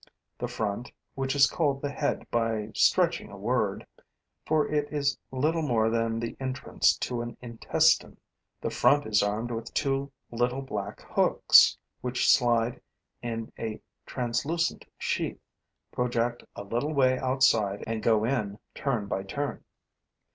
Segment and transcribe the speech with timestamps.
[0.39, 3.85] The front, which is called the head by stretching a word
[4.47, 8.17] for it is little more than the entrance to an intestine
[8.61, 12.81] the front is armed with two little black hooks, which slide
[13.21, 15.39] in a translucent sheath,
[15.91, 19.63] project a little way outside and go in turn by turn.